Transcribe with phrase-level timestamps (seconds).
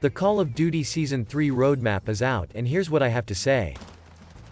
[0.00, 3.34] The Call of Duty Season 3 roadmap is out and here's what I have to
[3.34, 3.74] say.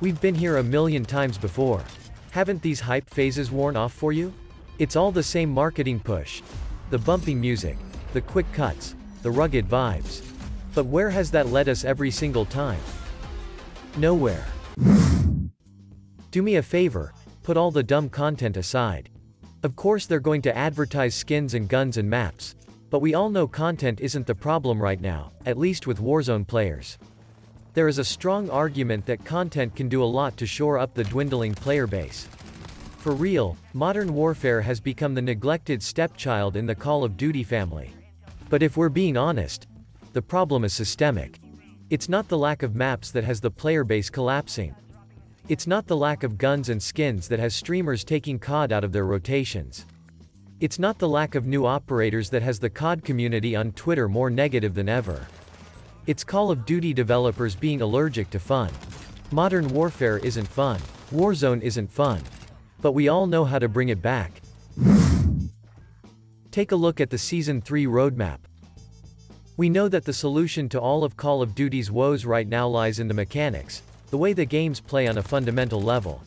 [0.01, 1.85] We've been here a million times before.
[2.31, 4.33] Haven't these hype phases worn off for you?
[4.79, 6.41] It's all the same marketing push.
[6.89, 7.77] The bumping music,
[8.15, 10.27] the quick cuts, the rugged vibes.
[10.75, 12.81] But where has that led us every single time?
[13.99, 14.47] Nowhere.
[16.31, 19.11] Do me a favor, put all the dumb content aside.
[19.63, 22.55] Of course they're going to advertise skins and guns and maps.
[22.95, 26.97] But we all know content isn't the problem right now, at least with Warzone players.
[27.73, 31.03] There is a strong argument that content can do a lot to shore up the
[31.03, 32.29] dwindling player base.
[32.99, 37.91] For real, Modern Warfare has become the neglected stepchild in the Call of Duty family.
[38.49, 39.67] But if we're being honest,
[40.13, 41.41] the problem is systemic.
[41.91, 44.73] It's not the lack of maps that has the player base collapsing.
[45.49, 48.93] It's not the lack of guns and skins that has streamers taking COD out of
[48.93, 49.85] their rotations.
[50.61, 54.31] It's not the lack of new operators that has the COD community on Twitter more
[54.31, 55.27] negative than ever.
[56.07, 58.71] It's Call of Duty developers being allergic to fun.
[59.33, 60.81] Modern Warfare isn't fun.
[61.13, 62.23] Warzone isn't fun.
[62.81, 64.31] But we all know how to bring it back.
[66.53, 68.39] Take a look at the Season 3 roadmap.
[69.57, 73.01] We know that the solution to all of Call of Duty's woes right now lies
[73.01, 76.23] in the mechanics, the way the games play on a fundamental level.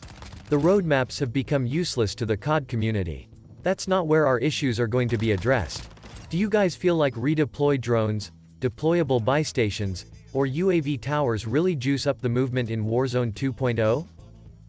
[0.50, 3.30] The roadmaps have become useless to the COD community.
[3.68, 5.90] That's not where our issues are going to be addressed.
[6.30, 12.06] Do you guys feel like redeploy drones, deployable buy stations, or UAV towers really juice
[12.06, 14.06] up the movement in Warzone 2.0?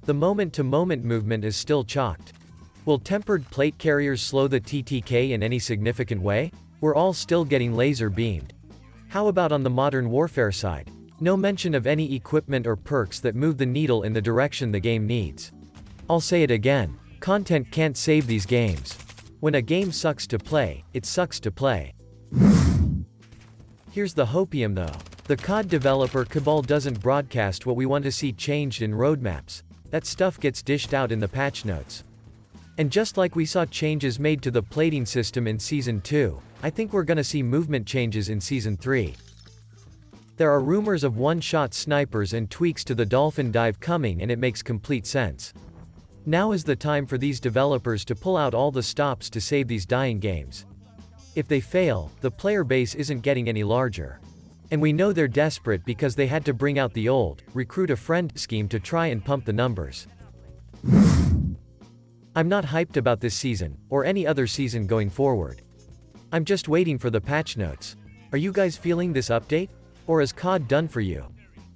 [0.04, 2.34] The moment-to-moment -moment movement is still chalked.
[2.84, 6.52] Will tempered plate carriers slow the TTK in any significant way?
[6.82, 8.54] We're all still getting laser beamed.
[9.08, 10.92] How about on the modern warfare side?
[11.22, 14.88] No mention of any equipment or perks that move the needle in the direction the
[14.92, 15.54] game needs.
[16.10, 17.00] I'll say it again.
[17.20, 18.98] Content can't save these games.
[19.42, 21.94] When a game sucks to play, it sucks to play.
[23.92, 24.98] Here's the hopium though.
[25.26, 29.64] The COD developer Cabal doesn't broadcast what we want to see changed in roadmaps.
[29.90, 32.04] That stuff gets dished out in the patch notes.
[32.78, 36.70] And just like we saw changes made to the plating system in Season 2, I
[36.70, 39.14] think we're gonna see movement changes in Season 3.
[40.38, 44.40] There are rumors of one-shot snipers and tweaks to the Dolphin Dive coming and it
[44.40, 45.54] makes complete sense.
[46.30, 49.68] Now is the time for these developers to pull out all the stops to save
[49.68, 50.68] these dying games.
[51.34, 54.20] If they fail, the player base isn't getting any larger.
[54.70, 57.96] And we know they're desperate because they had to bring out the old, recruit a
[57.96, 60.06] friend scheme to try and pump the numbers.
[62.36, 65.64] I'm not hyped about this season, or any other season going forward.
[66.32, 67.96] I'm just waiting for the patch notes.
[68.34, 69.70] Are you guys feeling this update?
[70.06, 71.26] Or is COD done for you?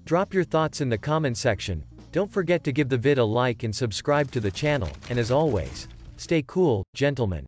[0.05, 3.63] Drop your thoughts in the comment section, don't forget to give the vid a like
[3.63, 7.43] and subscribe to the channel, and as always, stay cool, gentlemen.